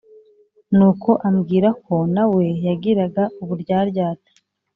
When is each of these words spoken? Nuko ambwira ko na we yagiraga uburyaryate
Nuko 0.75 1.11
ambwira 1.27 1.69
ko 1.83 1.95
na 2.15 2.25
we 2.33 2.45
yagiraga 2.65 3.23
uburyaryate 3.43 4.31